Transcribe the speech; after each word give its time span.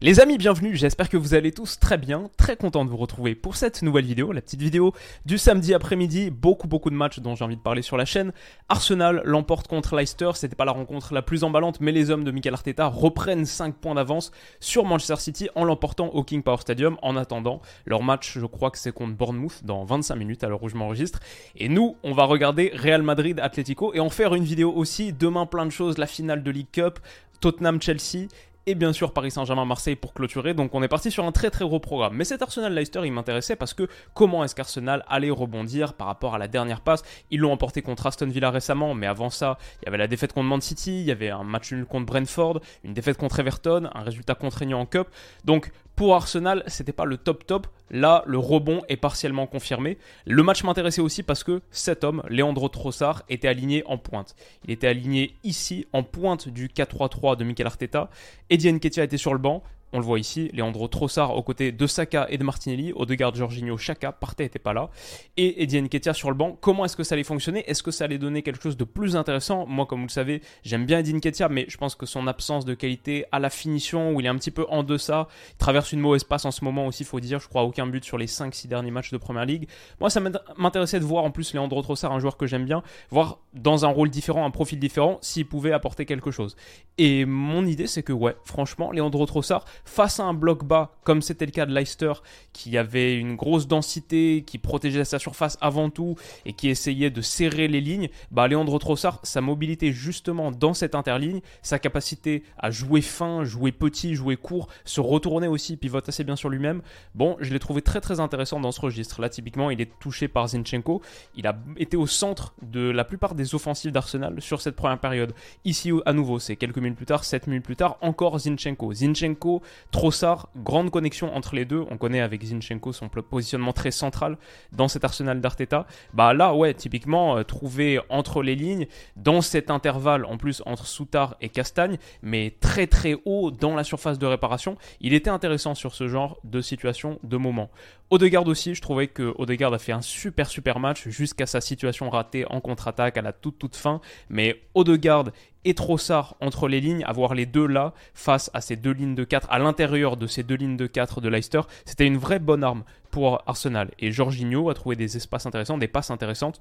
Les 0.00 0.20
amis, 0.20 0.38
bienvenue, 0.38 0.76
j'espère 0.76 1.08
que 1.08 1.16
vous 1.16 1.34
allez 1.34 1.50
tous 1.50 1.80
très 1.80 1.98
bien, 1.98 2.30
très 2.36 2.56
content 2.56 2.84
de 2.84 2.90
vous 2.90 2.96
retrouver 2.96 3.34
pour 3.34 3.56
cette 3.56 3.82
nouvelle 3.82 4.04
vidéo, 4.04 4.30
la 4.30 4.40
petite 4.40 4.62
vidéo 4.62 4.92
du 5.26 5.38
samedi 5.38 5.74
après-midi, 5.74 6.30
beaucoup 6.30 6.68
beaucoup 6.68 6.90
de 6.90 6.94
matchs 6.94 7.18
dont 7.18 7.34
j'ai 7.34 7.44
envie 7.44 7.56
de 7.56 7.60
parler 7.60 7.82
sur 7.82 7.96
la 7.96 8.04
chaîne. 8.04 8.32
Arsenal 8.68 9.22
l'emporte 9.24 9.66
contre 9.66 9.96
Leicester, 9.96 10.30
c'était 10.34 10.54
pas 10.54 10.64
la 10.64 10.70
rencontre 10.70 11.12
la 11.12 11.20
plus 11.20 11.42
emballante, 11.42 11.80
mais 11.80 11.90
les 11.90 12.12
hommes 12.12 12.22
de 12.22 12.30
Mikel 12.30 12.54
Arteta 12.54 12.86
reprennent 12.86 13.44
5 13.44 13.74
points 13.74 13.96
d'avance 13.96 14.30
sur 14.60 14.84
Manchester 14.84 15.16
City 15.16 15.48
en 15.56 15.64
l'emportant 15.64 16.06
au 16.10 16.22
King 16.22 16.44
Power 16.44 16.58
Stadium. 16.58 16.96
En 17.02 17.16
attendant, 17.16 17.60
leur 17.84 18.04
match, 18.04 18.38
je 18.38 18.46
crois 18.46 18.70
que 18.70 18.78
c'est 18.78 18.92
contre 18.92 19.16
Bournemouth 19.16 19.64
dans 19.64 19.84
25 19.84 20.14
minutes 20.14 20.44
à 20.44 20.48
l'heure 20.48 20.62
où 20.62 20.68
je 20.68 20.76
m'enregistre. 20.76 21.18
Et 21.56 21.68
nous, 21.68 21.96
on 22.04 22.12
va 22.12 22.22
regarder 22.22 22.70
Real 22.72 23.02
Madrid 23.02 23.40
Atlético 23.40 23.92
et 23.94 23.98
en 23.98 24.10
faire 24.10 24.36
une 24.36 24.44
vidéo 24.44 24.72
aussi, 24.72 25.12
demain 25.12 25.46
plein 25.46 25.66
de 25.66 25.72
choses, 25.72 25.98
la 25.98 26.06
finale 26.06 26.44
de 26.44 26.52
League 26.52 26.70
Cup, 26.70 27.00
Tottenham-Chelsea 27.40 28.28
et 28.68 28.74
bien 28.74 28.92
sûr 28.92 29.14
Paris 29.14 29.30
Saint-Germain-Marseille 29.30 29.96
pour 29.96 30.12
clôturer. 30.12 30.52
Donc 30.52 30.74
on 30.74 30.82
est 30.82 30.88
parti 30.88 31.10
sur 31.10 31.24
un 31.24 31.32
très 31.32 31.50
très 31.50 31.64
gros 31.64 31.80
programme. 31.80 32.14
Mais 32.14 32.24
cet 32.24 32.42
Arsenal-Leicester, 32.42 33.00
il 33.04 33.12
m'intéressait 33.12 33.56
parce 33.56 33.72
que 33.72 33.88
comment 34.12 34.44
est-ce 34.44 34.54
qu'Arsenal 34.54 35.04
allait 35.08 35.30
rebondir 35.30 35.94
par 35.94 36.06
rapport 36.06 36.34
à 36.34 36.38
la 36.38 36.48
dernière 36.48 36.82
passe? 36.82 37.02
Ils 37.30 37.40
l'ont 37.40 37.52
emporté 37.52 37.80
contre 37.80 38.06
Aston 38.06 38.26
Villa 38.26 38.50
récemment, 38.50 38.92
mais 38.92 39.06
avant 39.06 39.30
ça, 39.30 39.56
il 39.80 39.86
y 39.86 39.88
avait 39.88 39.96
la 39.96 40.06
défaite 40.06 40.34
contre 40.34 40.48
Man 40.48 40.60
City, 40.60 41.00
il 41.00 41.06
y 41.06 41.10
avait 41.10 41.30
un 41.30 41.44
match 41.44 41.72
nul 41.72 41.86
contre 41.86 42.04
Brentford, 42.04 42.60
une 42.84 42.92
défaite 42.92 43.16
contre 43.16 43.40
Everton, 43.40 43.88
un 43.94 44.02
résultat 44.02 44.34
contraignant 44.34 44.80
en 44.80 44.86
Cup. 44.86 45.08
Donc 45.46 45.72
pour 45.98 46.14
Arsenal, 46.14 46.62
c'était 46.68 46.92
pas 46.92 47.04
le 47.04 47.16
top 47.16 47.44
top. 47.44 47.66
Là, 47.90 48.22
le 48.24 48.38
rebond 48.38 48.82
est 48.88 48.96
partiellement 48.96 49.48
confirmé. 49.48 49.98
Le 50.26 50.44
match 50.44 50.62
m'intéressait 50.62 51.00
aussi 51.00 51.24
parce 51.24 51.42
que 51.42 51.60
cet 51.72 52.04
homme, 52.04 52.22
Leandro 52.28 52.68
Trossard, 52.68 53.24
était 53.28 53.48
aligné 53.48 53.82
en 53.84 53.98
pointe. 53.98 54.36
Il 54.64 54.70
était 54.70 54.86
aligné 54.86 55.34
ici, 55.42 55.88
en 55.92 56.04
pointe 56.04 56.48
du 56.48 56.68
4-3-3 56.68 57.36
de 57.36 57.42
Mikel 57.42 57.66
Arteta. 57.66 58.10
Eddie 58.48 58.72
Nketiah 58.72 59.02
était 59.02 59.16
sur 59.16 59.32
le 59.32 59.40
banc. 59.40 59.64
On 59.92 59.98
le 59.98 60.04
voit 60.04 60.18
ici, 60.18 60.50
Leandro 60.52 60.86
Trossard 60.88 61.34
aux 61.34 61.42
côtés 61.42 61.72
de 61.72 61.86
Saka 61.86 62.26
et 62.28 62.36
de 62.36 62.44
Martinelli, 62.44 62.92
Odegaard, 62.94 63.34
Jorginho, 63.34 63.78
Chaka, 63.78 64.12
Partey 64.12 64.44
n'était 64.44 64.58
pas 64.58 64.74
là, 64.74 64.90
et 65.36 65.62
Eddie 65.62 65.80
Nketiah 65.80 66.12
sur 66.12 66.28
le 66.28 66.36
banc. 66.36 66.58
Comment 66.60 66.84
est-ce 66.84 66.96
que 66.96 67.04
ça 67.04 67.14
allait 67.14 67.24
fonctionner? 67.24 67.64
Est-ce 67.70 67.82
que 67.82 67.90
ça 67.90 68.04
allait 68.04 68.18
donner 68.18 68.42
quelque 68.42 68.62
chose 68.62 68.76
de 68.76 68.84
plus 68.84 69.16
intéressant? 69.16 69.66
Moi, 69.66 69.86
comme 69.86 70.00
vous 70.00 70.06
le 70.06 70.10
savez, 70.10 70.42
j'aime 70.62 70.84
bien 70.84 70.98
Eddie 70.98 71.14
Nketiah, 71.14 71.48
mais 71.48 71.64
je 71.68 71.76
pense 71.78 71.94
que 71.94 72.04
son 72.04 72.26
absence 72.26 72.64
de 72.64 72.74
qualité 72.74 73.24
à 73.32 73.38
la 73.38 73.50
finition, 73.50 74.12
où 74.12 74.20
il 74.20 74.26
est 74.26 74.28
un 74.28 74.36
petit 74.36 74.50
peu 74.50 74.66
en 74.68 74.82
deçà, 74.82 75.28
il 75.52 75.56
traverse 75.56 75.92
une 75.92 76.00
mauvaise 76.00 76.24
passe 76.24 76.44
en 76.44 76.50
ce 76.50 76.64
moment 76.64 76.86
aussi, 76.86 77.04
faut 77.04 77.20
dire, 77.20 77.40
je 77.40 77.48
crois 77.48 77.62
aucun 77.62 77.86
but 77.86 78.04
sur 78.04 78.18
les 78.18 78.26
5-6 78.26 78.68
derniers 78.68 78.90
matchs 78.90 79.10
de 79.10 79.16
Première 79.16 79.46
Ligue. 79.46 79.68
Moi, 80.00 80.10
ça 80.10 80.20
m'intéressait 80.56 81.00
de 81.00 81.04
voir 81.04 81.24
en 81.24 81.30
plus 81.30 81.54
Leandro 81.54 81.80
Trossard, 81.82 82.12
un 82.12 82.20
joueur 82.20 82.36
que 82.36 82.46
j'aime 82.46 82.64
bien, 82.64 82.82
voir 83.10 83.38
dans 83.54 83.86
un 83.86 83.88
rôle 83.88 84.10
différent, 84.10 84.44
un 84.44 84.50
profil 84.50 84.78
différent, 84.78 85.18
s'il 85.22 85.46
pouvait 85.46 85.72
apporter 85.72 86.04
quelque 86.04 86.30
chose. 86.30 86.56
Et 86.98 87.24
mon 87.24 87.64
idée, 87.64 87.86
c'est 87.86 88.02
que 88.02 88.12
ouais, 88.12 88.36
franchement, 88.44 88.92
Leandro 88.92 89.24
Trossard, 89.24 89.64
face 89.84 90.20
à 90.20 90.24
un 90.24 90.34
bloc 90.34 90.64
bas, 90.64 90.92
comme 91.04 91.22
c'était 91.22 91.46
le 91.46 91.52
cas 91.52 91.66
de 91.66 91.74
Leicester, 91.74 92.12
qui 92.52 92.76
avait 92.76 93.16
une 93.16 93.36
grosse 93.36 93.66
densité, 93.66 94.44
qui 94.46 94.58
protégeait 94.58 95.04
sa 95.04 95.18
surface 95.18 95.58
avant 95.60 95.90
tout 95.90 96.16
et 96.44 96.52
qui 96.52 96.68
essayait 96.68 97.10
de 97.10 97.20
serrer 97.20 97.68
les 97.68 97.80
lignes, 97.80 98.08
bah 98.30 98.48
Leandro 98.48 98.78
Trossard, 98.78 99.20
sa 99.22 99.40
mobilité 99.40 99.92
justement 99.92 100.50
dans 100.50 100.74
cette 100.74 100.94
interligne, 100.94 101.40
sa 101.62 101.78
capacité 101.78 102.42
à 102.58 102.70
jouer 102.70 103.00
fin, 103.00 103.44
jouer 103.44 103.72
petit, 103.72 104.14
jouer 104.14 104.36
court, 104.36 104.68
se 104.84 105.00
retourner 105.00 105.48
aussi, 105.48 105.76
pivote 105.76 106.08
assez 106.08 106.24
bien 106.24 106.36
sur 106.36 106.48
lui-même. 106.48 106.82
Bon, 107.14 107.36
je 107.40 107.52
l'ai 107.52 107.58
trouvé 107.58 107.82
très 107.82 108.00
très 108.00 108.20
intéressant 108.20 108.60
dans 108.60 108.72
ce 108.72 108.80
registre. 108.80 109.20
Là, 109.20 109.28
typiquement, 109.28 109.70
il 109.70 109.80
est 109.80 109.90
touché 109.98 110.28
par 110.28 110.48
Zinchenko. 110.48 111.02
Il 111.36 111.46
a 111.46 111.58
été 111.76 111.96
au 111.96 112.06
centre 112.06 112.54
de 112.62 112.90
la 112.90 113.04
plupart 113.04 113.34
des 113.34 113.54
offensives 113.54 113.92
d'Arsenal 113.92 114.40
sur 114.40 114.60
cette 114.60 114.76
première 114.76 114.98
période. 114.98 115.32
Ici, 115.64 115.90
à 116.06 116.12
nouveau, 116.12 116.38
c'est 116.38 116.56
quelques 116.56 116.78
minutes 116.78 116.96
plus 116.96 117.06
tard, 117.06 117.24
7 117.24 117.46
minutes 117.46 117.64
plus 117.64 117.76
tard, 117.76 117.98
encore 118.00 118.38
Zinchenko. 118.38 118.92
Zinchenko, 118.92 119.62
Trossard, 119.90 120.48
grande 120.56 120.90
connexion 120.90 121.34
entre 121.34 121.54
les 121.54 121.64
deux. 121.64 121.84
On 121.90 121.96
connaît 121.96 122.20
avec 122.20 122.44
Zinchenko 122.44 122.92
son 122.92 123.08
positionnement 123.08 123.72
très 123.72 123.90
central 123.90 124.36
dans 124.72 124.88
cet 124.88 125.04
arsenal 125.04 125.40
d'Arteta. 125.40 125.86
Bah 126.14 126.34
là, 126.34 126.54
ouais, 126.54 126.74
typiquement, 126.74 127.38
euh, 127.38 127.42
trouvé 127.42 128.00
entre 128.08 128.42
les 128.42 128.54
lignes, 128.54 128.86
dans 129.16 129.40
cet 129.40 129.70
intervalle, 129.70 130.24
en 130.24 130.36
plus, 130.36 130.62
entre 130.66 130.86
Soutard 130.86 131.36
et 131.40 131.48
Castagne, 131.48 131.98
mais 132.22 132.54
très 132.60 132.86
très 132.86 133.16
haut 133.24 133.50
dans 133.50 133.74
la 133.74 133.84
surface 133.84 134.18
de 134.18 134.26
réparation. 134.26 134.76
Il 135.00 135.14
était 135.14 135.30
intéressant 135.30 135.74
sur 135.74 135.94
ce 135.94 136.08
genre 136.08 136.38
de 136.44 136.60
situation, 136.60 137.18
de 137.22 137.36
moment. 137.36 137.70
Odegaard 138.10 138.46
aussi, 138.46 138.74
je 138.74 138.80
trouvais 138.80 139.06
que 139.06 139.34
Odegaard 139.36 139.74
a 139.74 139.78
fait 139.78 139.92
un 139.92 140.00
super 140.00 140.48
super 140.48 140.80
match 140.80 141.08
jusqu'à 141.08 141.44
sa 141.44 141.60
situation 141.60 142.08
ratée 142.08 142.46
en 142.48 142.60
contre-attaque 142.60 143.18
à 143.18 143.22
la 143.22 143.32
toute 143.32 143.58
toute 143.58 143.76
fin. 143.76 144.00
Mais 144.30 144.62
Odegaard 144.74 145.26
et 145.64 145.74
Trossard 145.74 146.36
entre 146.40 146.68
les 146.68 146.80
lignes, 146.80 147.04
avoir 147.04 147.34
les 147.34 147.46
deux 147.46 147.66
là 147.66 147.92
face 148.14 148.50
à 148.54 148.60
ces 148.60 148.76
deux 148.76 148.92
lignes 148.92 149.14
de 149.14 149.24
4, 149.24 149.48
à 149.50 149.58
l'intérieur 149.58 150.16
de 150.16 150.26
ces 150.26 150.42
deux 150.42 150.54
lignes 150.54 150.76
de 150.76 150.86
4 150.86 151.20
de 151.20 151.28
Leicester, 151.28 151.60
c'était 151.84 152.06
une 152.06 152.18
vraie 152.18 152.38
bonne 152.38 152.64
arme 152.64 152.84
pour 153.10 153.42
Arsenal. 153.46 153.90
Et 153.98 154.12
Jorginho 154.12 154.70
a 154.70 154.74
trouvé 154.74 154.96
des 154.96 155.16
espaces 155.16 155.46
intéressants, 155.46 155.78
des 155.78 155.88
passes 155.88 156.10
intéressantes 156.10 156.60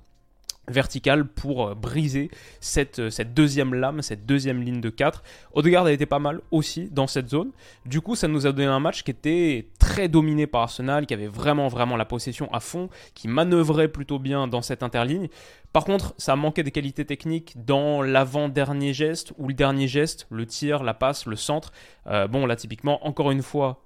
verticale 0.69 1.25
pour 1.25 1.67
euh, 1.67 1.75
briser 1.75 2.29
cette, 2.59 2.99
euh, 2.99 3.09
cette 3.09 3.33
deuxième 3.33 3.73
lame, 3.73 4.01
cette 4.01 4.25
deuxième 4.25 4.61
ligne 4.61 4.81
de 4.81 4.89
4. 4.89 5.23
Odegaard 5.53 5.85
a 5.85 5.91
été 5.91 6.05
pas 6.05 6.19
mal 6.19 6.41
aussi 6.51 6.89
dans 6.91 7.07
cette 7.07 7.29
zone. 7.29 7.51
Du 7.85 8.01
coup, 8.01 8.15
ça 8.15 8.27
nous 8.27 8.45
a 8.47 8.51
donné 8.51 8.67
un 8.67 8.79
match 8.79 9.03
qui 9.03 9.11
était 9.11 9.69
très 9.79 10.07
dominé 10.07 10.47
par 10.47 10.61
Arsenal, 10.63 11.05
qui 11.05 11.13
avait 11.13 11.27
vraiment 11.27 11.67
vraiment 11.67 11.95
la 11.95 12.05
possession 12.05 12.51
à 12.53 12.59
fond, 12.59 12.89
qui 13.13 13.27
manœuvrait 13.27 13.87
plutôt 13.87 14.19
bien 14.19 14.47
dans 14.47 14.61
cette 14.61 14.83
interligne. 14.83 15.29
Par 15.73 15.85
contre, 15.85 16.13
ça 16.17 16.35
manquait 16.35 16.63
de 16.63 16.69
qualité 16.69 17.05
technique 17.05 17.53
dans 17.65 18.01
l'avant-dernier 18.01 18.93
geste 18.93 19.33
ou 19.37 19.47
le 19.47 19.53
dernier 19.53 19.87
geste, 19.87 20.27
le 20.29 20.45
tir, 20.45 20.83
la 20.83 20.93
passe, 20.93 21.25
le 21.25 21.35
centre. 21.35 21.71
Euh, 22.07 22.27
bon, 22.27 22.45
là 22.45 22.55
typiquement, 22.55 23.05
encore 23.05 23.31
une 23.31 23.41
fois, 23.41 23.81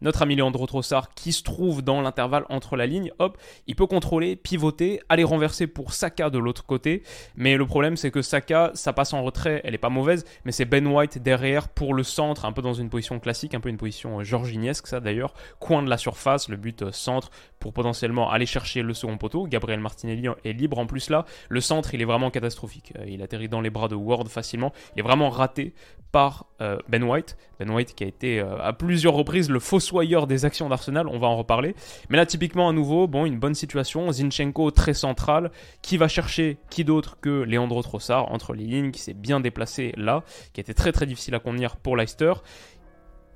notre 0.00 0.22
ami 0.22 0.36
Leandro 0.36 0.66
Trossard 0.66 1.14
qui 1.14 1.32
se 1.32 1.42
trouve 1.42 1.82
dans 1.82 2.00
l'intervalle 2.00 2.44
entre 2.48 2.76
la 2.76 2.86
ligne, 2.86 3.12
hop, 3.18 3.38
il 3.66 3.76
peut 3.76 3.86
contrôler, 3.86 4.36
pivoter, 4.36 5.00
aller 5.08 5.24
renverser 5.24 5.66
pour 5.66 5.92
Saka 5.92 6.30
de 6.30 6.38
l'autre 6.38 6.64
côté. 6.64 7.02
Mais 7.36 7.56
le 7.56 7.66
problème 7.66 7.96
c'est 7.96 8.10
que 8.10 8.22
Saka, 8.22 8.70
ça 8.74 8.92
passe 8.92 9.12
en 9.12 9.22
retrait, 9.22 9.60
elle 9.64 9.74
est 9.74 9.78
pas 9.78 9.88
mauvaise, 9.88 10.24
mais 10.44 10.52
c'est 10.52 10.64
Ben 10.64 10.86
White 10.86 11.22
derrière 11.22 11.68
pour 11.68 11.94
le 11.94 12.02
centre, 12.02 12.44
un 12.44 12.52
peu 12.52 12.62
dans 12.62 12.74
une 12.74 12.90
position 12.90 13.18
classique, 13.18 13.54
un 13.54 13.60
peu 13.60 13.68
une 13.68 13.76
position 13.76 14.22
georginesque 14.22 14.86
ça 14.86 15.00
d'ailleurs, 15.00 15.34
coin 15.58 15.82
de 15.82 15.90
la 15.90 15.98
surface, 15.98 16.48
le 16.48 16.56
but 16.56 16.82
euh, 16.82 16.92
centre 16.92 17.30
pour 17.58 17.72
potentiellement 17.72 18.30
aller 18.30 18.46
chercher 18.46 18.82
le 18.82 18.94
second 18.94 19.16
poteau. 19.16 19.46
Gabriel 19.46 19.80
Martinelli 19.80 20.28
est 20.44 20.52
libre. 20.52 20.78
En 20.78 20.86
plus 20.86 21.10
là, 21.10 21.24
le 21.48 21.60
centre 21.60 21.94
il 21.94 22.02
est 22.02 22.04
vraiment 22.06 22.30
catastrophique, 22.30 22.92
euh, 22.98 23.04
il 23.06 23.22
atterrit 23.22 23.48
dans 23.48 23.60
les 23.60 23.70
bras 23.70 23.88
de 23.88 23.94
Ward 23.94 24.28
facilement, 24.28 24.72
il 24.94 25.00
est 25.00 25.02
vraiment 25.02 25.30
raté 25.30 25.74
par 26.12 26.46
euh, 26.60 26.78
Ben 26.88 27.02
White, 27.02 27.36
Ben 27.58 27.70
White 27.70 27.94
qui 27.94 28.04
a 28.04 28.06
été 28.06 28.40
à 28.40 28.72
plusieurs 28.72 29.14
reprises 29.14 29.50
le 29.50 29.60
faux 29.60 29.80
soyeur 29.86 30.26
des 30.26 30.44
actions 30.44 30.68
d'Arsenal, 30.68 31.06
on 31.08 31.18
va 31.18 31.28
en 31.28 31.36
reparler. 31.36 31.74
Mais 32.10 32.16
là, 32.16 32.26
typiquement, 32.26 32.68
à 32.68 32.72
nouveau, 32.72 33.06
bon, 33.06 33.24
une 33.24 33.38
bonne 33.38 33.54
situation. 33.54 34.10
Zinchenko 34.10 34.70
très 34.70 34.94
central, 34.94 35.50
qui 35.82 35.96
va 35.96 36.08
chercher 36.08 36.58
qui 36.70 36.84
d'autre 36.84 37.18
que 37.20 37.42
Leandro 37.42 37.82
Trossard 37.82 38.32
entre 38.32 38.52
les 38.52 38.64
lignes, 38.64 38.90
qui 38.90 39.00
s'est 39.00 39.14
bien 39.14 39.40
déplacé 39.40 39.92
là, 39.96 40.24
qui 40.52 40.60
été 40.60 40.74
très 40.74 40.92
très 40.92 41.06
difficile 41.06 41.34
à 41.34 41.38
contenir 41.38 41.76
pour 41.76 41.96
Leicester. 41.96 42.32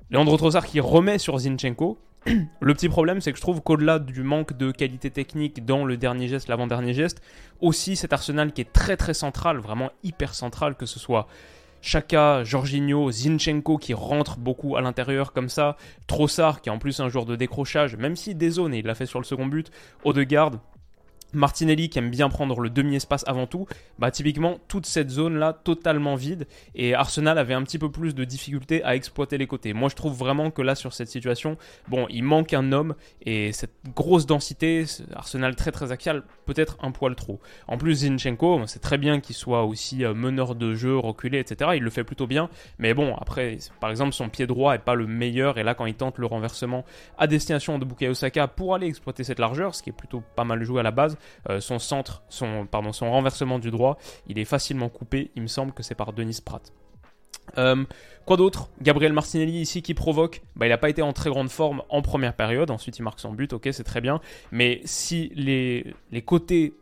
Leandro 0.09 0.37
Trossard 0.37 0.65
qui 0.65 0.79
remet 0.79 1.17
sur 1.17 1.37
Zinchenko. 1.37 1.97
Le 2.59 2.73
petit 2.73 2.89
problème, 2.89 3.21
c'est 3.21 3.31
que 3.31 3.37
je 3.37 3.41
trouve 3.41 3.61
qu'au-delà 3.61 3.97
du 3.97 4.21
manque 4.23 4.55
de 4.55 4.71
qualité 4.71 5.09
technique 5.09 5.65
dans 5.65 5.85
le 5.85 5.97
dernier 5.97 6.27
geste, 6.27 6.49
l'avant-dernier 6.49 6.93
geste, 6.93 7.21
aussi 7.61 7.95
cet 7.95 8.13
Arsenal 8.13 8.51
qui 8.51 8.61
est 8.61 8.71
très 8.71 8.97
très 8.97 9.13
central, 9.13 9.57
vraiment 9.57 9.89
hyper 10.03 10.35
central, 10.35 10.75
que 10.75 10.85
ce 10.85 10.99
soit 10.99 11.27
Chaka, 11.81 12.43
Jorginho, 12.43 13.11
Zinchenko 13.11 13.77
qui 13.77 13.93
rentrent 13.93 14.37
beaucoup 14.37 14.75
à 14.75 14.81
l'intérieur 14.81 15.33
comme 15.33 15.49
ça, 15.49 15.77
Trossard 16.07 16.61
qui 16.61 16.69
est 16.69 16.71
en 16.71 16.77
plus 16.77 16.99
un 16.99 17.09
joueur 17.09 17.25
de 17.25 17.35
décrochage, 17.35 17.95
même 17.95 18.15
si 18.15 18.35
des 18.35 18.59
et 18.59 18.79
il 18.79 18.85
l'a 18.85 18.95
fait 18.95 19.05
sur 19.05 19.19
le 19.19 19.25
second 19.25 19.47
but, 19.47 19.71
Odegaard, 20.03 20.51
Martinelli 21.33 21.89
qui 21.89 21.99
aime 21.99 22.09
bien 22.09 22.29
prendre 22.29 22.59
le 22.59 22.69
demi-espace 22.69 23.23
avant 23.27 23.47
tout, 23.47 23.67
bah 23.99 24.11
typiquement 24.11 24.57
toute 24.67 24.85
cette 24.85 25.09
zone 25.09 25.37
là 25.37 25.53
totalement 25.53 26.15
vide 26.15 26.47
et 26.75 26.93
Arsenal 26.93 27.37
avait 27.37 27.53
un 27.53 27.63
petit 27.63 27.79
peu 27.79 27.91
plus 27.91 28.15
de 28.15 28.23
difficulté 28.23 28.83
à 28.83 28.95
exploiter 28.95 29.37
les 29.37 29.47
côtés. 29.47 29.73
Moi 29.73 29.89
je 29.89 29.95
trouve 29.95 30.17
vraiment 30.17 30.51
que 30.51 30.61
là 30.61 30.75
sur 30.75 30.93
cette 30.93 31.09
situation, 31.09 31.57
bon 31.87 32.07
il 32.09 32.23
manque 32.23 32.53
un 32.53 32.71
homme 32.71 32.95
et 33.25 33.51
cette 33.51 33.73
grosse 33.95 34.25
densité, 34.25 34.85
Arsenal 35.15 35.55
très 35.55 35.71
très 35.71 35.91
axial, 35.91 36.23
peut-être 36.45 36.77
un 36.81 36.91
poil 36.91 37.15
trop. 37.15 37.39
En 37.67 37.77
plus 37.77 37.95
Zinchenko, 37.95 38.61
c'est 38.67 38.81
très 38.81 38.97
bien 38.97 39.19
qu'il 39.19 39.35
soit 39.35 39.63
aussi 39.63 40.03
euh, 40.03 40.13
meneur 40.13 40.55
de 40.55 40.75
jeu, 40.75 40.97
reculé, 40.97 41.39
etc. 41.39 41.71
Il 41.75 41.83
le 41.83 41.89
fait 41.89 42.03
plutôt 42.03 42.27
bien, 42.27 42.49
mais 42.79 42.93
bon 42.93 43.15
après 43.15 43.57
par 43.79 43.89
exemple 43.89 44.13
son 44.13 44.29
pied 44.29 44.47
droit 44.47 44.75
est 44.75 44.79
pas 44.79 44.95
le 44.95 45.07
meilleur 45.07 45.57
et 45.57 45.63
là 45.63 45.73
quand 45.75 45.85
il 45.85 45.95
tente 45.95 46.17
le 46.17 46.25
renversement 46.25 46.85
à 47.17 47.27
destination 47.27 47.79
de 47.79 47.85
Bukayo 47.85 48.13
Saka 48.13 48.47
pour 48.47 48.75
aller 48.75 48.87
exploiter 48.87 49.23
cette 49.23 49.39
largeur, 49.39 49.75
ce 49.75 49.83
qui 49.83 49.89
est 49.89 49.93
plutôt 49.93 50.23
pas 50.35 50.43
mal 50.43 50.63
joué 50.63 50.79
à 50.79 50.83
la 50.83 50.91
base, 50.91 51.17
son 51.59 51.79
centre, 51.79 52.23
son, 52.29 52.65
pardon, 52.65 52.91
son 52.93 53.11
renversement 53.11 53.59
du 53.59 53.71
droit, 53.71 53.97
il 54.27 54.39
est 54.39 54.45
facilement 54.45 54.89
coupé. 54.89 55.31
Il 55.35 55.43
me 55.43 55.47
semble 55.47 55.71
que 55.71 55.83
c'est 55.83 55.95
par 55.95 56.13
Denis 56.13 56.39
Pratt. 56.43 56.71
Euh, 57.57 57.83
quoi 58.25 58.37
d'autre? 58.37 58.69
Gabriel 58.81 59.13
Martinelli 59.13 59.59
ici 59.59 59.81
qui 59.81 59.93
provoque, 59.93 60.41
bah, 60.55 60.67
il 60.67 60.69
n'a 60.69 60.77
pas 60.77 60.89
été 60.89 61.01
en 61.01 61.13
très 61.13 61.29
grande 61.29 61.49
forme 61.49 61.81
en 61.89 62.01
première 62.01 62.35
période, 62.35 62.71
ensuite 62.71 62.97
il 62.99 63.03
marque 63.03 63.19
son 63.19 63.33
but, 63.33 63.53
ok 63.53 63.69
c'est 63.71 63.83
très 63.83 63.99
bien, 63.99 64.21
mais 64.51 64.81
si 64.85 65.31
les 65.35 66.21
côtés 66.21 66.73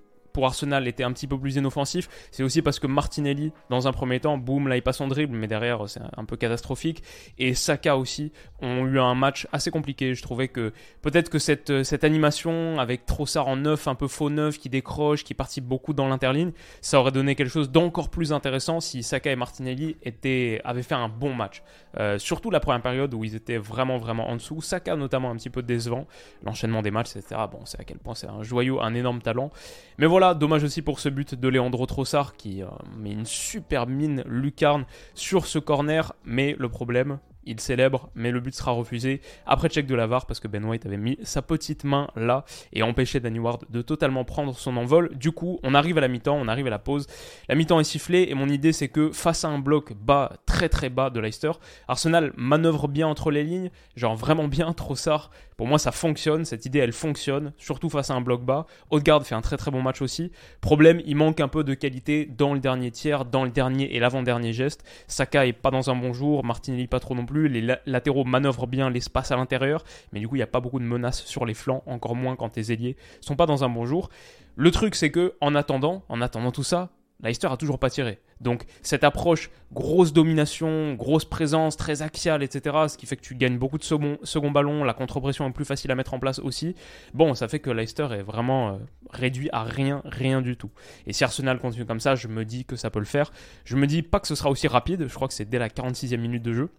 Arsenal 0.46 0.88
était 0.88 1.04
un 1.04 1.12
petit 1.12 1.28
peu 1.28 1.38
plus 1.38 1.56
inoffensif, 1.56 2.10
c'est 2.32 2.44
aussi 2.44 2.62
parce 2.62 2.80
que 2.80 2.88
Martinelli, 2.88 3.52
dans 3.70 3.88
un 3.88 3.92
premier 3.92 4.20
temps, 4.20 4.38
boum, 4.38 4.68
là 4.68 4.76
il 4.76 4.82
passe 4.82 5.02
en 5.02 5.08
dribble, 5.08 5.36
mais 5.36 5.48
derrière 5.48 5.88
c'est 5.88 6.02
un 6.16 6.26
peu 6.26 6.38
catastrophique. 6.38 7.04
Et 7.38 7.54
Saka 7.54 7.98
aussi 7.98 8.32
ont 8.62 8.86
eu 8.86 9.00
un 9.00 9.16
match 9.16 9.48
assez 9.52 9.72
compliqué. 9.72 10.16
Je 10.16 10.22
trouvais 10.22 10.48
que 10.48 10.74
peut-être 11.02 11.30
que 11.30 11.40
cette, 11.40 11.84
cette 11.84 12.04
animation 12.04 12.80
avec 12.80 13.06
Trossard 13.06 13.48
en 13.48 13.56
neuf, 13.56 13.88
un 13.88 13.96
peu 13.96 14.08
faux 14.08 14.30
neuf, 14.30 14.58
qui 14.58 14.70
décroche, 14.70 15.24
qui 15.24 15.34
participe 15.34 15.66
beaucoup 15.66 15.94
dans 15.94 16.08
l'interligne, 16.08 16.52
ça 16.82 17.00
aurait 17.00 17.12
donné 17.12 17.36
quelque 17.36 17.52
chose 17.52 17.72
d'encore 17.72 18.10
plus 18.10 18.34
intéressant 18.34 18.80
si 18.80 19.04
Saka 19.04 19.32
et 19.32 19.36
Martinelli 19.36 19.98
étaient, 20.04 20.62
avaient 20.64 20.84
fait 20.84 20.96
un 20.96 21.10
bon 21.10 21.34
match. 21.34 21.64
Euh, 21.98 22.20
surtout 22.20 22.52
la 22.52 22.60
première 22.60 22.82
période 22.82 23.14
où 23.14 23.24
ils 23.24 23.36
étaient 23.36 23.58
vraiment 23.58 23.98
vraiment 23.98 24.30
en 24.30 24.36
dessous. 24.36 24.62
Saka 24.62 24.96
notamment 24.96 25.32
un 25.32 25.36
petit 25.36 25.50
peu 25.50 25.62
décevant. 25.62 26.06
L'enchaînement 26.44 26.82
des 26.82 26.92
matchs, 26.92 27.16
etc. 27.16 27.42
Bon, 27.52 27.60
c'est 27.66 27.80
à 27.80 27.84
quel 27.84 27.98
point 27.98 28.16
c'est 28.16 28.28
un 28.28 28.44
joyau, 28.44 28.82
un 28.82 28.94
énorme 28.94 29.22
talent. 29.22 29.52
Mais 29.98 30.06
voilà 30.06 30.29
dommage 30.34 30.64
aussi 30.64 30.82
pour 30.82 31.00
ce 31.00 31.10
but 31.10 31.36
de 31.36 31.48
Leandro 31.48 31.86
Trossard 31.86 32.36
qui 32.36 32.64
euh, 32.64 32.68
met 32.98 33.12
une 33.12 33.26
super 33.26 33.88
mine 33.88 34.24
lucarne 34.26 34.86
sur 35.14 35.46
ce 35.46 35.60
corner. 35.60 36.14
Mais 36.26 36.56
le 36.58 36.70
problème, 36.70 37.20
il 37.46 37.60
célèbre, 37.60 38.10
mais 38.16 38.32
le 38.32 38.40
but 38.40 38.54
sera 38.54 38.72
refusé 38.72 39.22
après 39.46 39.70
check 39.70 39.88
de 39.88 39.96
la 39.96 40.08
VAR 40.08 40.26
parce 40.26 40.40
que 40.40 40.48
Ben 40.48 40.64
White 40.64 40.86
avait 40.86 40.98
mis 40.98 41.18
sa 41.24 41.42
petite 41.42 41.84
main 41.84 42.08
là 42.16 42.46
et 42.74 42.84
empêché 42.84 43.20
Danny 43.20 43.40
Ward 43.40 43.66
de 43.70 43.82
totalement 43.82 44.24
prendre 44.24 44.56
son 44.56 44.78
envol. 44.78 45.16
Du 45.16 45.32
coup, 45.32 45.60
on 45.64 45.74
arrive 45.74 45.98
à 45.98 46.02
la 46.02 46.08
mi-temps, 46.08 46.36
on 46.36 46.48
arrive 46.48 46.68
à 46.68 46.70
la 46.70 46.80
pause. 46.80 47.08
La 47.48 47.56
mi-temps 47.56 47.80
est 47.80 47.86
sifflée 47.86 48.28
et 48.30 48.36
mon 48.36 48.50
idée 48.50 48.72
c'est 48.72 48.90
que 48.90 49.12
face 49.12 49.46
à 49.46 49.50
un 49.50 49.60
bloc 49.60 49.94
bas, 49.94 50.34
très 50.46 50.70
très 50.70 50.90
bas 50.90 51.10
de 51.10 51.20
Leicester, 51.20 51.52
Arsenal 51.88 52.34
manœuvre 52.36 52.88
bien 52.88 53.08
entre 53.08 53.32
les 53.32 53.44
lignes, 53.44 53.72
genre 53.96 54.16
vraiment 54.16 54.48
bien, 54.48 54.72
Trossard. 54.74 55.32
Pour 55.60 55.68
moi, 55.68 55.78
ça 55.78 55.92
fonctionne, 55.92 56.46
cette 56.46 56.66
idée 56.66 56.80
elle 56.80 56.94
fonctionne, 56.94 57.52
surtout 57.58 57.90
face 57.90 58.10
à 58.12 58.14
un 58.14 58.22
bloc 58.22 58.46
bas. 58.46 58.66
Odegaard 58.92 59.26
fait 59.26 59.36
un 59.36 59.42
très 59.42 59.58
très 59.58 59.72
bon 59.72 59.82
match 59.82 60.02
aussi. 60.02 60.32
Problème, 60.62 61.02
il 61.06 61.18
manque 61.18 61.42
un 61.42 61.50
peu 61.50 61.66
de 61.66 61.74
qualité 61.74 62.26
dans 62.26 62.54
le 62.54 62.62
dernier 62.62 62.92
tiers, 62.92 63.26
dans 63.26 63.44
le 63.44 63.50
dernier 63.50 63.94
et 63.94 64.00
l'avant-dernier 64.00 64.54
geste. 64.54 64.86
Saka 65.08 65.46
est 65.46 65.52
pas 65.52 65.70
dans 65.70 65.90
un 65.90 65.98
bon 65.98 66.14
jour, 66.14 66.46
Martinelli 66.46 66.88
pas 66.88 67.02
trop 67.02 67.14
non 67.14 67.26
plus 67.26 67.50
les 67.50 67.76
latéraux 67.86 68.24
manœuvrent 68.24 68.68
bien 68.68 68.90
l'espace 68.90 69.32
à 69.32 69.36
l'intérieur, 69.36 69.84
mais 70.14 70.22
du 70.22 70.30
coup, 70.30 70.36
il 70.36 70.40
n'y 70.40 70.44
a 70.44 70.48
pas 70.48 70.62
beaucoup 70.62 70.80
de 70.80 70.86
menaces 70.86 71.26
sur 71.26 71.46
les 71.46 71.54
flancs, 71.54 71.84
encore 71.88 72.16
moins 72.16 72.38
quand 72.38 72.48
tes 72.48 72.72
ailiers 72.72 72.96
sont 73.20 73.36
pas 73.36 73.46
dans 73.46 73.66
un 73.66 73.70
bon 73.70 73.84
jour. 73.84 74.10
Le 74.56 74.72
truc, 74.72 74.96
c'est 74.96 75.12
que 75.12 75.34
en 75.42 75.56
attendant, 75.56 76.06
en 76.08 76.22
attendant 76.22 76.54
tout 76.54 76.64
ça, 76.64 76.88
Leicester 77.22 77.50
a 77.52 77.58
toujours 77.58 77.80
pas 77.80 77.90
tiré. 77.90 78.20
Donc 78.42 78.66
cette 78.82 79.04
approche, 79.04 79.50
grosse 79.74 80.14
domination, 80.14 80.94
grosse 80.94 81.26
présence, 81.26 81.76
très 81.78 82.02
axiale, 82.02 82.42
etc., 82.44 82.76
ce 82.88 82.98
qui 82.98 83.06
fait 83.06 83.18
que 83.18 83.22
tu 83.22 83.36
gagnes 83.36 83.58
beaucoup 83.58 83.78
de 83.78 83.84
second, 83.84 84.18
second 84.24 84.52
ballon, 84.52 84.84
la 84.84 84.94
contre-pression 84.94 85.48
est 85.48 85.52
plus 85.52 85.66
facile 85.66 85.92
à 85.92 85.96
mettre 85.96 86.14
en 86.14 86.20
place 86.20 86.40
aussi, 86.40 86.76
bon, 87.14 87.36
ça 87.36 87.48
fait 87.48 87.60
que 87.60 87.70
Leicester 87.70 88.08
est 88.12 88.22
vraiment 88.22 88.70
euh, 88.70 88.78
réduit 89.12 89.50
à 89.52 89.64
rien, 89.64 90.02
rien 90.06 90.42
du 90.42 90.56
tout. 90.56 90.72
Et 91.06 91.14
si 91.14 91.24
Arsenal 91.24 91.60
continue 91.60 91.86
comme 91.86 92.00
ça, 92.00 92.16
je 92.16 92.28
me 92.28 92.46
dis 92.46 92.66
que 92.66 92.76
ça 92.76 92.90
peut 92.90 93.00
le 93.00 93.06
faire. 93.06 93.32
Je 93.66 93.76
me 93.76 93.88
dis 93.88 94.02
pas 94.02 94.20
que 94.20 94.28
ce 94.28 94.36
sera 94.36 94.50
aussi 94.50 94.68
rapide, 94.68 95.08
je 95.08 95.14
crois 95.14 95.28
que 95.28 95.34
c'est 95.34 95.46
dès 95.46 95.60
la 95.60 95.70
46e 95.70 96.18
minute 96.18 96.44
de 96.44 96.54
jeu. 96.54 96.70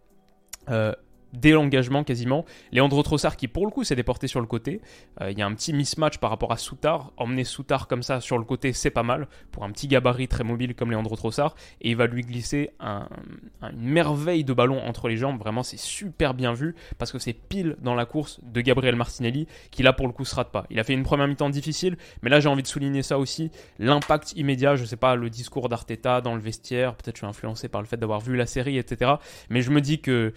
Euh, 0.68 0.94
dès 1.32 1.52
l'engagement 1.52 2.04
quasiment. 2.04 2.44
Leandro 2.72 3.02
Trossard 3.02 3.36
qui 3.36 3.48
pour 3.48 3.66
le 3.66 3.70
coup 3.70 3.84
s'est 3.84 3.96
déporté 3.96 4.26
sur 4.26 4.40
le 4.40 4.46
côté. 4.46 4.80
Euh, 5.20 5.30
il 5.30 5.38
y 5.38 5.42
a 5.42 5.46
un 5.46 5.54
petit 5.54 5.72
mismatch 5.72 6.18
par 6.18 6.30
rapport 6.30 6.52
à 6.52 6.56
Soutard. 6.56 7.12
Emmener 7.16 7.44
Soutard 7.44 7.88
comme 7.88 8.02
ça 8.02 8.20
sur 8.20 8.38
le 8.38 8.44
côté 8.44 8.72
c'est 8.72 8.90
pas 8.90 9.02
mal 9.02 9.28
pour 9.52 9.64
un 9.64 9.70
petit 9.70 9.88
gabarit 9.88 10.28
très 10.28 10.44
mobile 10.44 10.74
comme 10.74 10.90
Leandro 10.90 11.16
Trossard. 11.16 11.54
Et 11.80 11.90
il 11.90 11.96
va 11.96 12.06
lui 12.06 12.22
glisser 12.22 12.70
une 12.80 13.90
merveille 13.90 14.44
de 14.44 14.52
ballon 14.52 14.80
entre 14.80 15.08
les 15.08 15.16
jambes. 15.16 15.38
Vraiment 15.38 15.62
c'est 15.62 15.78
super 15.78 16.34
bien 16.34 16.52
vu 16.52 16.74
parce 16.98 17.12
que 17.12 17.18
c'est 17.18 17.32
pile 17.32 17.76
dans 17.80 17.94
la 17.94 18.06
course 18.06 18.40
de 18.42 18.60
Gabriel 18.60 18.96
Martinelli 18.96 19.46
qui 19.70 19.82
là 19.82 19.92
pour 19.92 20.06
le 20.06 20.12
coup 20.12 20.24
se 20.24 20.34
rate 20.34 20.50
pas. 20.50 20.66
Il 20.70 20.78
a 20.78 20.84
fait 20.84 20.94
une 20.94 21.02
première 21.02 21.28
mi-temps 21.28 21.50
difficile 21.50 21.96
mais 22.22 22.30
là 22.30 22.40
j'ai 22.40 22.48
envie 22.48 22.62
de 22.62 22.68
souligner 22.68 23.02
ça 23.02 23.18
aussi. 23.18 23.50
L'impact 23.78 24.32
immédiat, 24.36 24.76
je 24.76 24.84
sais 24.84 24.96
pas, 24.96 25.14
le 25.14 25.30
discours 25.30 25.68
d'Arteta 25.68 26.20
dans 26.20 26.34
le 26.34 26.40
vestiaire. 26.40 26.94
Peut-être 26.94 27.16
je 27.16 27.20
suis 27.20 27.26
influencé 27.26 27.68
par 27.68 27.80
le 27.80 27.86
fait 27.86 27.96
d'avoir 27.96 28.20
vu 28.20 28.36
la 28.36 28.46
série 28.46 28.78
etc. 28.78 29.12
Mais 29.48 29.62
je 29.62 29.70
me 29.70 29.80
dis 29.80 30.00
que 30.00 30.32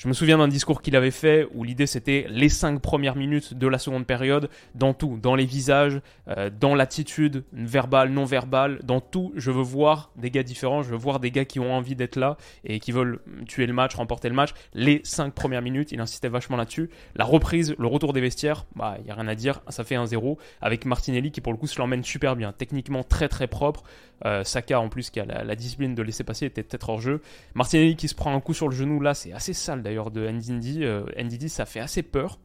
je 0.00 0.08
me 0.08 0.14
souviens 0.14 0.38
d'un 0.38 0.48
discours 0.48 0.80
qu'il 0.80 0.96
avait 0.96 1.10
fait 1.10 1.46
où 1.52 1.62
l'idée 1.62 1.86
c'était 1.86 2.24
les 2.30 2.48
cinq 2.48 2.80
premières 2.80 3.16
minutes 3.16 3.52
de 3.52 3.66
la 3.66 3.76
seconde 3.76 4.06
période, 4.06 4.48
dans 4.74 4.94
tout, 4.94 5.18
dans 5.20 5.34
les 5.34 5.44
visages, 5.44 6.00
euh, 6.28 6.48
dans 6.48 6.74
l'attitude 6.74 7.44
verbale, 7.52 8.08
non 8.08 8.24
verbale, 8.24 8.80
dans 8.82 9.02
tout, 9.02 9.30
je 9.36 9.50
veux 9.50 9.60
voir 9.60 10.10
des 10.16 10.30
gars 10.30 10.42
différents, 10.42 10.82
je 10.82 10.88
veux 10.88 10.96
voir 10.96 11.20
des 11.20 11.30
gars 11.30 11.44
qui 11.44 11.60
ont 11.60 11.74
envie 11.74 11.96
d'être 11.96 12.16
là 12.16 12.38
et 12.64 12.80
qui 12.80 12.92
veulent 12.92 13.20
tuer 13.46 13.66
le 13.66 13.74
match, 13.74 13.94
remporter 13.94 14.30
le 14.30 14.34
match. 14.34 14.54
Les 14.72 15.02
cinq 15.04 15.34
premières 15.34 15.60
minutes, 15.60 15.92
il 15.92 16.00
insistait 16.00 16.30
vachement 16.30 16.56
là-dessus. 16.56 16.88
La 17.14 17.26
reprise, 17.26 17.74
le 17.78 17.86
retour 17.86 18.14
des 18.14 18.22
vestiaires, 18.22 18.64
bah 18.76 18.96
il 19.00 19.06
y 19.06 19.10
a 19.10 19.14
rien 19.14 19.28
à 19.28 19.34
dire, 19.34 19.60
ça 19.68 19.84
fait 19.84 19.96
un 19.96 20.06
0 20.06 20.38
avec 20.62 20.86
Martinelli 20.86 21.30
qui 21.30 21.42
pour 21.42 21.52
le 21.52 21.58
coup 21.58 21.66
se 21.66 21.78
l'emmène 21.78 22.04
super 22.04 22.36
bien, 22.36 22.52
techniquement 22.52 23.04
très 23.04 23.28
très 23.28 23.48
propre. 23.48 23.82
Euh, 24.26 24.44
Saka 24.44 24.78
en 24.78 24.90
plus 24.90 25.08
qui 25.08 25.18
a 25.18 25.24
la, 25.24 25.56
discipline 25.56 25.94
de 25.94 26.02
laisser 26.02 26.24
passer 26.24 26.46
était 26.46 26.62
peut-être 26.62 26.90
hors 26.90 27.00
jeu. 27.00 27.22
Martinelli 27.54 27.96
qui 27.96 28.06
se 28.08 28.14
prend 28.14 28.34
un 28.34 28.40
coup 28.40 28.52
sur 28.52 28.68
le 28.68 28.74
genou 28.74 29.00
là, 29.00 29.14
c'est 29.14 29.32
assez 29.32 29.54
sale 29.54 29.82
d'ailleurs 29.90 30.10
de 30.10 30.28
Ndidi. 30.28 30.84
Euh, 30.84 31.02
Ndidi, 31.18 31.48
ça 31.48 31.66
fait 31.66 31.80
assez 31.80 32.02
peur. 32.02 32.38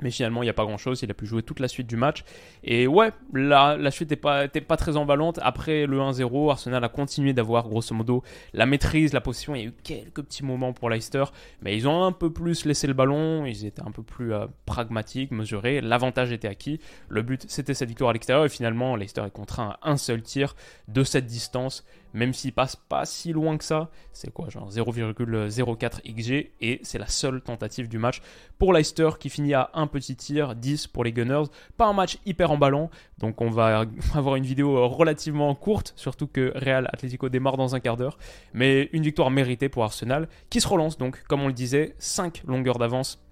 Mais 0.00 0.12
finalement, 0.12 0.44
il 0.44 0.46
n'y 0.46 0.50
a 0.50 0.54
pas 0.54 0.64
grand-chose. 0.64 1.02
Il 1.02 1.10
a 1.10 1.14
pu 1.14 1.26
jouer 1.26 1.42
toute 1.42 1.58
la 1.58 1.66
suite 1.66 1.88
du 1.88 1.96
match. 1.96 2.22
Et 2.62 2.86
ouais, 2.86 3.10
la, 3.34 3.90
suite 3.90 4.10
n'était 4.10 4.20
pas, 4.20 4.46
pas 4.46 4.76
très 4.76 4.96
emballante. 4.96 5.40
Après 5.42 5.86
le 5.86 5.98
1-0, 5.98 6.50
Arsenal 6.52 6.84
a 6.84 6.88
continué 6.88 7.32
d'avoir 7.32 7.68
grosso 7.68 7.92
modo 7.96 8.22
la 8.52 8.64
maîtrise, 8.64 9.12
la 9.12 9.20
position. 9.20 9.56
Il 9.56 9.60
y 9.60 9.64
a 9.64 9.66
eu 9.66 9.74
quelques 9.82 10.22
petits 10.22 10.44
moments 10.44 10.72
pour 10.72 10.88
Leicester. 10.88 11.24
Mais 11.62 11.76
ils 11.76 11.88
ont 11.88 12.04
un 12.04 12.12
peu 12.12 12.32
plus 12.32 12.64
laissé 12.64 12.86
le 12.86 12.94
ballon. 12.94 13.44
Ils 13.44 13.66
étaient 13.66 13.82
un 13.82 13.90
peu 13.90 14.04
plus 14.04 14.32
euh, 14.32 14.46
pragmatiques, 14.66 15.32
mesurés. 15.32 15.80
L'avantage 15.80 16.30
était 16.30 16.46
acquis. 16.46 16.78
Le 17.08 17.22
but, 17.22 17.46
c'était 17.48 17.74
cette 17.74 17.88
victoire 17.88 18.10
à 18.10 18.12
l'extérieur. 18.12 18.44
Et 18.44 18.48
finalement, 18.48 18.94
Leicester 18.94 19.24
est 19.26 19.32
contraint 19.32 19.76
à 19.82 19.90
un 19.90 19.96
seul 19.96 20.22
tir 20.22 20.54
de 20.86 21.02
cette 21.02 21.26
distance 21.26 21.84
même 22.18 22.34
s'il 22.34 22.52
passe 22.52 22.76
pas 22.76 23.06
si 23.06 23.32
loin 23.32 23.56
que 23.56 23.64
ça. 23.64 23.90
C'est 24.12 24.32
quoi, 24.32 24.48
genre 24.50 24.70
0,04 24.70 26.02
XG, 26.02 26.50
et 26.60 26.80
c'est 26.82 26.98
la 26.98 27.06
seule 27.06 27.40
tentative 27.40 27.88
du 27.88 27.98
match 27.98 28.20
pour 28.58 28.72
Leicester 28.72 29.10
qui 29.18 29.30
finit 29.30 29.54
à 29.54 29.70
un 29.74 29.86
petit 29.86 30.16
tir, 30.16 30.56
10 30.56 30.88
pour 30.88 31.04
les 31.04 31.12
Gunners. 31.12 31.44
Pas 31.76 31.86
un 31.86 31.92
match 31.92 32.18
hyper 32.26 32.50
emballant, 32.50 32.90
donc 33.18 33.40
on 33.40 33.48
va 33.48 33.84
avoir 34.14 34.36
une 34.36 34.44
vidéo 34.44 34.88
relativement 34.88 35.54
courte, 35.54 35.92
surtout 35.96 36.26
que 36.26 36.52
Real 36.56 36.88
Atletico 36.92 37.28
démarre 37.28 37.56
dans 37.56 37.74
un 37.74 37.80
quart 37.80 37.96
d'heure, 37.96 38.18
mais 38.52 38.90
une 38.92 39.04
victoire 39.04 39.30
méritée 39.30 39.68
pour 39.68 39.84
Arsenal, 39.84 40.28
qui 40.50 40.60
se 40.60 40.68
relance 40.68 40.98
donc, 40.98 41.22
comme 41.28 41.42
on 41.42 41.46
le 41.46 41.52
disait, 41.52 41.94
5 41.98 42.42
longueurs 42.46 42.78
d'avance 42.78 43.24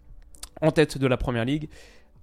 en 0.63 0.71
tête 0.71 0.97
de 0.97 1.07
la 1.07 1.17
Première 1.17 1.45
Ligue 1.45 1.69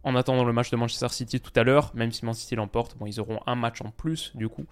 en 0.03 0.15
attendant 0.15 0.43
le 0.43 0.53
match 0.53 0.69
de 0.69 0.75
Manchester 0.75 1.10
City 1.10 1.39
tout 1.39 1.51
à 1.55 1.63
l'heure, 1.63 1.91
même 1.93 2.12
si 2.12 2.25
Man 2.25 2.33
City 2.33 2.55
l'emporte, 2.55 2.98
bon, 2.98 3.05
ils 3.05 3.19
auront 3.19 3.39
un 3.45 3.55
match 3.55 3.81
en 3.81 3.91
plus 3.91 4.31
du 4.36 4.50
coup 4.50 4.65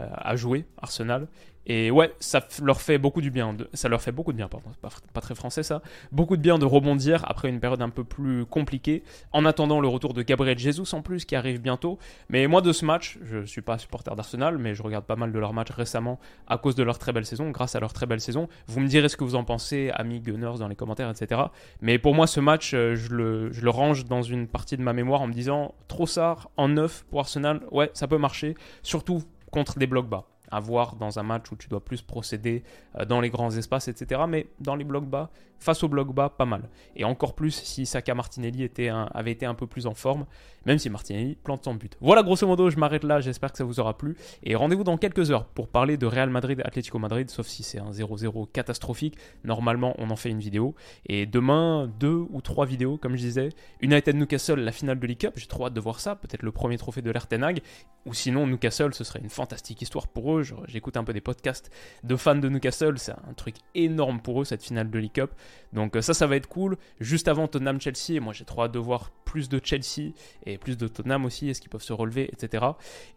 euh, 0.00 0.08
à 0.12 0.36
jouer, 0.36 0.64
Arsenal. 0.80 1.28
Et 1.66 1.90
ouais, 1.90 2.12
ça 2.20 2.46
leur 2.62 2.80
fait 2.80 2.98
beaucoup 2.98 3.20
du 3.20 3.30
bien. 3.30 3.56
Ça 3.74 3.88
leur 3.88 4.00
fait 4.00 4.12
beaucoup 4.12 4.32
de 4.32 4.36
bien, 4.36 4.48
pardon, 4.48 4.70
pas, 4.80 5.20
très 5.20 5.34
français 5.34 5.62
ça. 5.62 5.82
Beaucoup 6.12 6.36
de 6.36 6.42
bien 6.42 6.58
de 6.58 6.64
rebondir 6.64 7.24
après 7.26 7.48
une 7.48 7.58
période 7.58 7.82
un 7.82 7.90
peu 7.90 8.04
plus 8.04 8.46
compliquée. 8.46 9.02
En 9.32 9.44
attendant 9.44 9.80
le 9.80 9.88
retour 9.88 10.14
de 10.14 10.22
Gabriel 10.22 10.58
Jesus 10.58 10.94
en 10.94 11.02
plus 11.02 11.24
qui 11.24 11.34
arrive 11.34 11.60
bientôt. 11.60 11.98
Mais 12.28 12.46
moi 12.46 12.60
de 12.60 12.72
ce 12.72 12.84
match, 12.84 13.18
je 13.24 13.44
suis 13.44 13.62
pas 13.62 13.78
supporter 13.78 14.14
d'Arsenal, 14.14 14.58
mais 14.58 14.74
je 14.74 14.82
regarde 14.82 15.04
pas 15.04 15.16
mal 15.16 15.32
de 15.32 15.38
leurs 15.38 15.52
matchs 15.52 15.72
récemment 15.72 16.20
à 16.46 16.56
cause 16.58 16.76
de 16.76 16.84
leur 16.84 16.98
très 16.98 17.12
belle 17.12 17.26
saison, 17.26 17.50
grâce 17.50 17.74
à 17.74 17.80
leur 17.80 17.92
très 17.92 18.06
belle 18.06 18.20
saison. 18.20 18.48
Vous 18.68 18.80
me 18.80 18.86
direz 18.86 19.08
ce 19.08 19.16
que 19.16 19.24
vous 19.24 19.34
en 19.34 19.44
pensez, 19.44 19.90
amis 19.94 20.20
Gunners 20.20 20.58
dans 20.58 20.68
les 20.68 20.76
commentaires, 20.76 21.10
etc. 21.10 21.40
Mais 21.80 21.98
pour 21.98 22.14
moi, 22.14 22.26
ce 22.26 22.38
match, 22.38 22.74
euh, 22.74 22.94
je 22.94 23.12
le, 23.12 23.52
je 23.52 23.62
le 23.62 23.70
range 23.70 24.04
dans 24.04 24.22
une 24.22 24.46
partie 24.46 24.76
de 24.76 24.82
ma 24.82 24.92
mémoire 24.92 25.20
en 25.20 25.26
me 25.26 25.32
disant 25.32 25.74
Trossard 25.88 26.50
en 26.56 26.68
neuf 26.68 27.04
pour 27.10 27.20
Arsenal, 27.20 27.62
ouais, 27.72 27.90
ça 27.92 28.06
peut 28.06 28.18
marcher. 28.18 28.54
Surtout 28.82 29.22
contre 29.50 29.78
des 29.78 29.86
blocs 29.86 30.08
bas. 30.08 30.26
À 30.50 30.60
voir 30.60 30.96
dans 30.96 31.18
un 31.18 31.22
match 31.22 31.50
où 31.50 31.56
tu 31.56 31.68
dois 31.68 31.84
plus 31.84 32.02
procéder 32.02 32.62
euh, 32.98 33.04
dans 33.04 33.20
les 33.20 33.30
grands 33.30 33.50
espaces, 33.50 33.88
etc. 33.88 34.22
Mais 34.28 34.46
dans 34.60 34.76
les 34.76 34.84
blocs 34.84 35.06
bas, 35.06 35.30
face 35.58 35.82
au 35.82 35.88
bloc 35.88 36.12
bas, 36.12 36.28
pas 36.28 36.44
mal. 36.44 36.68
Et 36.94 37.04
encore 37.04 37.34
plus 37.34 37.52
si 37.52 37.86
Saka 37.86 38.14
Martinelli 38.14 38.68
avait 39.14 39.32
été 39.32 39.46
un 39.46 39.54
peu 39.54 39.66
plus 39.66 39.86
en 39.86 39.94
forme, 39.94 40.26
même 40.64 40.78
si 40.78 40.90
Martinelli 40.90 41.36
plante 41.36 41.64
son 41.64 41.74
but. 41.74 41.96
Voilà, 42.00 42.22
grosso 42.22 42.46
modo, 42.46 42.70
je 42.70 42.76
m'arrête 42.76 43.04
là, 43.04 43.20
j'espère 43.20 43.52
que 43.52 43.58
ça 43.58 43.64
vous 43.64 43.80
aura 43.80 43.96
plu. 43.96 44.16
Et 44.42 44.54
rendez-vous 44.54 44.84
dans 44.84 44.96
quelques 44.98 45.30
heures 45.30 45.46
pour 45.46 45.68
parler 45.68 45.96
de 45.96 46.06
Real 46.06 46.30
Madrid 46.30 46.60
Atlético 46.64 46.98
Madrid, 46.98 47.30
sauf 47.30 47.46
si 47.46 47.62
c'est 47.62 47.78
un 47.78 47.90
0-0 47.90 48.50
catastrophique. 48.52 49.16
Normalement, 49.44 49.94
on 49.98 50.10
en 50.10 50.16
fait 50.16 50.30
une 50.30 50.40
vidéo. 50.40 50.74
Et 51.06 51.26
demain, 51.26 51.90
deux 52.00 52.26
ou 52.30 52.40
trois 52.40 52.66
vidéos, 52.66 52.98
comme 52.98 53.16
je 53.16 53.22
disais. 53.22 53.48
United 53.80 54.16
Newcastle, 54.16 54.60
la 54.60 54.72
finale 54.72 54.98
de 54.98 55.06
League 55.06 55.18
Cup, 55.18 55.34
j'ai 55.36 55.46
trop 55.46 55.66
hâte 55.66 55.74
de 55.74 55.80
voir 55.80 56.00
ça. 56.00 56.16
Peut-être 56.16 56.42
le 56.42 56.52
premier 56.52 56.78
trophée 56.78 57.02
de 57.02 57.10
l'Ertenag. 57.10 57.62
Ou 58.04 58.14
sinon, 58.14 58.46
Newcastle, 58.46 58.94
ce 58.94 59.04
serait 59.04 59.20
une 59.20 59.30
fantastique 59.30 59.82
histoire 59.82 60.08
pour 60.08 60.35
eux. 60.35 60.35
J'écoute 60.42 60.96
un 60.96 61.04
peu 61.04 61.12
des 61.12 61.20
podcasts 61.20 61.70
de 62.04 62.16
fans 62.16 62.34
de 62.34 62.48
Newcastle, 62.48 62.98
c'est 62.98 63.12
un 63.12 63.34
truc 63.36 63.56
énorme 63.74 64.20
pour 64.20 64.40
eux, 64.40 64.44
cette 64.44 64.62
finale 64.62 64.90
de 64.90 64.98
League 64.98 65.12
Cup. 65.12 65.30
Donc 65.72 65.96
euh, 65.96 66.00
ça, 66.00 66.14
ça 66.14 66.26
va 66.26 66.36
être 66.36 66.48
cool. 66.48 66.76
Juste 67.00 67.28
avant 67.28 67.48
Tottenham-Chelsea, 67.48 68.20
moi 68.20 68.32
j'ai 68.32 68.44
trop 68.44 68.62
hâte 68.62 68.72
de 68.72 68.78
voir 68.78 69.10
plus 69.24 69.48
de 69.48 69.60
Chelsea 69.62 70.12
et 70.44 70.58
plus 70.58 70.76
de 70.76 70.88
Tottenham 70.88 71.24
aussi, 71.24 71.48
est-ce 71.48 71.60
qu'ils 71.60 71.70
peuvent 71.70 71.82
se 71.82 71.92
relever, 71.92 72.30
etc. 72.32 72.64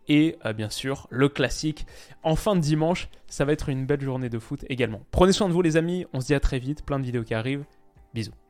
Et 0.07 0.38
euh, 0.45 0.53
bien 0.53 0.69
sûr, 0.69 1.07
le 1.09 1.29
classique, 1.29 1.85
en 2.23 2.35
fin 2.35 2.55
de 2.55 2.61
dimanche, 2.61 3.09
ça 3.27 3.45
va 3.45 3.53
être 3.53 3.69
une 3.69 3.85
belle 3.85 4.01
journée 4.01 4.29
de 4.29 4.39
foot 4.39 4.65
également. 4.69 5.01
Prenez 5.11 5.31
soin 5.31 5.47
de 5.47 5.53
vous 5.53 5.61
les 5.61 5.77
amis, 5.77 6.05
on 6.13 6.21
se 6.21 6.27
dit 6.27 6.33
à 6.33 6.39
très 6.39 6.59
vite, 6.59 6.83
plein 6.83 6.99
de 6.99 7.05
vidéos 7.05 7.23
qui 7.23 7.33
arrivent. 7.33 7.65
Bisous. 8.13 8.49